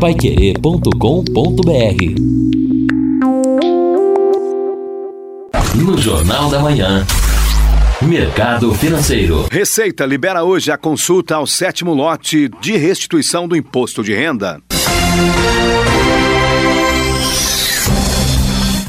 paiquerê.com.br 0.00 0.90
No 5.74 5.96
Jornal 5.96 6.50
da 6.50 6.58
Manhã. 6.60 7.06
Mercado 8.02 8.74
Financeiro. 8.74 9.46
Receita 9.50 10.04
libera 10.04 10.44
hoje 10.44 10.70
a 10.70 10.76
consulta 10.76 11.36
ao 11.36 11.46
sétimo 11.46 11.94
lote 11.94 12.50
de 12.60 12.76
restituição 12.76 13.48
do 13.48 13.56
imposto 13.56 14.04
de 14.04 14.12
renda. 14.14 14.60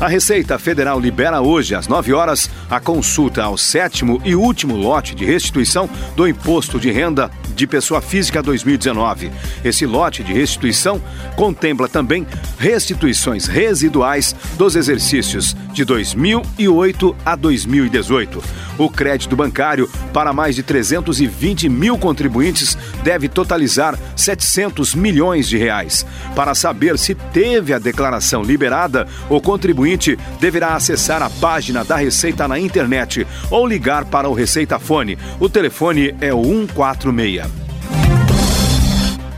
A 0.00 0.08
Receita 0.08 0.58
Federal 0.58 0.98
libera 0.98 1.40
hoje, 1.40 1.74
às 1.74 1.86
9 1.86 2.12
horas, 2.12 2.50
a 2.68 2.80
consulta 2.80 3.42
ao 3.42 3.56
sétimo 3.56 4.20
e 4.24 4.34
último 4.34 4.76
lote 4.76 5.14
de 5.14 5.24
restituição 5.24 5.88
do 6.16 6.26
Imposto 6.26 6.80
de 6.80 6.90
Renda 6.90 7.30
de 7.54 7.66
Pessoa 7.66 8.00
Física 8.00 8.42
2019. 8.42 9.30
Esse 9.64 9.86
lote 9.86 10.22
de 10.22 10.32
restituição 10.32 11.00
contempla 11.36 11.88
também 11.88 12.26
restituições 12.58 13.46
residuais 13.46 14.34
dos 14.56 14.76
exercícios 14.76 15.56
de 15.72 15.84
2008 15.84 17.16
a 17.24 17.34
2018. 17.36 18.42
O 18.78 18.88
crédito 18.88 19.36
bancário 19.36 19.88
para 20.12 20.32
mais 20.32 20.54
de 20.54 20.62
320 20.62 21.68
mil 21.68 21.96
contribuintes 21.96 22.76
deve 23.02 23.28
totalizar 23.28 23.98
700 24.16 24.94
milhões 24.94 25.48
de 25.48 25.56
reais. 25.56 26.04
Para 26.34 26.54
saber 26.54 26.98
se 26.98 27.14
teve 27.14 27.72
a 27.72 27.78
declaração 27.78 28.42
liberada, 28.42 29.06
o 29.28 29.40
contribuinte 29.40 30.18
deverá 30.40 30.74
acessar 30.74 31.22
a 31.22 31.30
página 31.30 31.84
da 31.84 31.96
Receita 31.96 32.48
na 32.48 32.58
internet 32.58 33.26
ou 33.50 33.66
ligar 33.66 34.04
para 34.04 34.28
o 34.28 34.34
Receita 34.34 34.78
Fone. 34.78 35.18
O 35.38 35.48
telefone 35.48 36.14
é 36.20 36.32
o 36.32 36.42
146. 36.42 37.43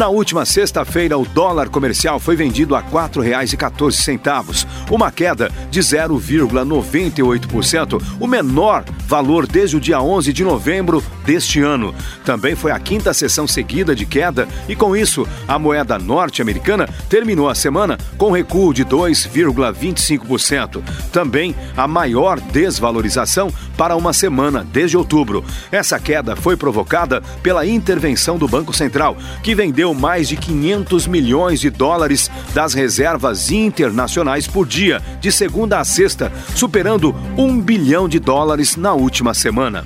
Na 0.00 0.08
última 0.08 0.44
sexta-feira, 0.46 1.18
o 1.18 1.26
dólar 1.26 1.68
comercial 1.68 2.18
foi 2.18 2.34
vendido 2.34 2.74
a 2.74 2.80
R$ 2.80 2.86
4,14, 2.90 4.66
uma 4.90 5.12
queda 5.12 5.52
de 5.70 5.80
0,98%, 5.80 8.02
o 8.18 8.26
menor 8.26 8.82
valor 9.10 9.44
desde 9.44 9.76
o 9.76 9.80
dia 9.80 10.00
11 10.00 10.32
de 10.32 10.44
novembro 10.44 11.02
deste 11.26 11.60
ano. 11.60 11.92
Também 12.24 12.54
foi 12.54 12.70
a 12.70 12.78
quinta 12.78 13.12
sessão 13.12 13.44
seguida 13.44 13.92
de 13.92 14.06
queda 14.06 14.46
e, 14.68 14.76
com 14.76 14.94
isso, 14.94 15.26
a 15.48 15.58
moeda 15.58 15.98
norte-americana 15.98 16.88
terminou 17.08 17.48
a 17.48 17.54
semana 17.56 17.98
com 18.16 18.30
recuo 18.30 18.72
de 18.72 18.84
2,25%. 18.84 20.80
Também 21.10 21.56
a 21.76 21.88
maior 21.88 22.38
desvalorização 22.40 23.52
para 23.76 23.96
uma 23.96 24.12
semana 24.12 24.64
desde 24.72 24.96
outubro. 24.96 25.44
Essa 25.72 25.98
queda 25.98 26.36
foi 26.36 26.56
provocada 26.56 27.20
pela 27.42 27.66
intervenção 27.66 28.38
do 28.38 28.46
Banco 28.46 28.72
Central, 28.72 29.16
que 29.42 29.56
vendeu 29.56 29.92
mais 29.92 30.28
de 30.28 30.36
500 30.36 31.08
milhões 31.08 31.58
de 31.58 31.68
dólares 31.68 32.30
das 32.54 32.74
reservas 32.74 33.50
internacionais 33.50 34.46
por 34.46 34.68
dia, 34.68 35.02
de 35.20 35.32
segunda 35.32 35.80
a 35.80 35.84
sexta, 35.84 36.30
superando 36.54 37.12
um 37.36 37.60
bilhão 37.60 38.08
de 38.08 38.20
dólares 38.20 38.76
na 38.76 38.99
última 39.00 39.32
semana. 39.32 39.82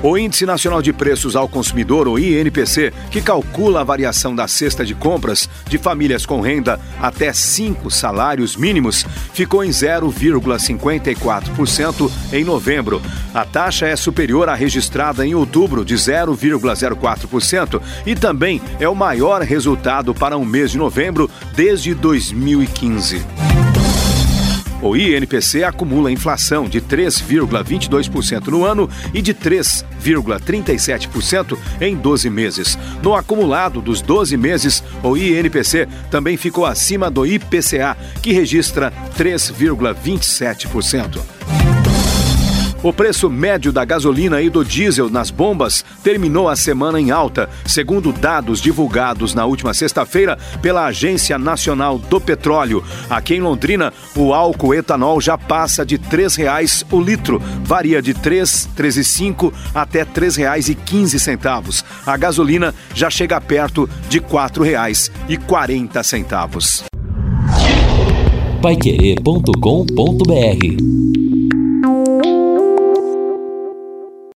O 0.00 0.16
Índice 0.16 0.46
Nacional 0.46 0.80
de 0.80 0.92
Preços 0.92 1.34
ao 1.34 1.48
Consumidor, 1.48 2.06
o 2.06 2.16
INPC, 2.18 2.92
que 3.10 3.20
calcula 3.20 3.80
a 3.80 3.84
variação 3.84 4.32
da 4.34 4.46
cesta 4.46 4.84
de 4.84 4.94
compras 4.94 5.50
de 5.68 5.76
famílias 5.76 6.24
com 6.24 6.40
renda 6.40 6.78
até 7.00 7.32
cinco 7.32 7.90
salários 7.90 8.54
mínimos, 8.56 9.04
ficou 9.34 9.64
em 9.64 9.70
0,54% 9.70 12.08
em 12.32 12.44
novembro. 12.44 13.02
A 13.34 13.44
taxa 13.44 13.88
é 13.88 13.96
superior 13.96 14.48
à 14.48 14.54
registrada 14.54 15.26
em 15.26 15.34
outubro, 15.34 15.84
de 15.84 15.96
0,04%, 15.96 17.82
e 18.06 18.14
também 18.14 18.62
é 18.78 18.88
o 18.88 18.94
maior 18.94 19.42
resultado 19.42 20.14
para 20.14 20.38
um 20.38 20.44
mês 20.44 20.70
de 20.70 20.78
novembro 20.78 21.28
desde 21.56 21.92
2015. 21.92 23.57
O 24.80 24.96
INPC 24.96 25.64
acumula 25.64 26.12
inflação 26.12 26.68
de 26.68 26.80
3,22% 26.80 28.46
no 28.48 28.64
ano 28.64 28.88
e 29.12 29.20
de 29.20 29.34
3,37% 29.34 31.58
em 31.80 31.96
12 31.96 32.30
meses. 32.30 32.78
No 33.02 33.12
acumulado 33.14 33.80
dos 33.80 34.00
12 34.00 34.36
meses, 34.36 34.84
o 35.02 35.16
INPC 35.16 35.88
também 36.10 36.36
ficou 36.36 36.64
acima 36.64 37.10
do 37.10 37.26
IPCA, 37.26 37.96
que 38.22 38.32
registra 38.32 38.92
3,27%. 39.16 41.18
O 42.80 42.92
preço 42.92 43.28
médio 43.28 43.72
da 43.72 43.84
gasolina 43.84 44.40
e 44.40 44.48
do 44.48 44.64
diesel 44.64 45.10
nas 45.10 45.32
bombas 45.32 45.84
terminou 46.02 46.48
a 46.48 46.54
semana 46.54 47.00
em 47.00 47.10
alta, 47.10 47.50
segundo 47.66 48.12
dados 48.12 48.60
divulgados 48.60 49.34
na 49.34 49.44
última 49.44 49.74
sexta-feira 49.74 50.38
pela 50.62 50.86
Agência 50.86 51.36
Nacional 51.38 51.98
do 51.98 52.20
Petróleo. 52.20 52.84
Aqui 53.10 53.34
em 53.34 53.40
Londrina, 53.40 53.92
o 54.14 54.32
álcool 54.32 54.74
etanol 54.74 55.20
já 55.20 55.36
passa 55.36 55.84
de 55.84 55.96
R$ 55.96 56.02
3,00 56.08 56.86
o 56.92 57.00
litro, 57.00 57.42
varia 57.64 58.00
de 58.00 58.12
R$ 58.12 58.20
3,05 58.20 59.52
até 59.74 60.02
R$ 60.02 60.10
3,15. 60.14 61.84
A 62.06 62.16
gasolina 62.16 62.72
já 62.94 63.10
chega 63.10 63.40
perto 63.40 63.90
de 64.08 64.18
R$ 64.18 64.26
4,40. 64.26 66.84
Paiquerê.com.br 68.62 71.27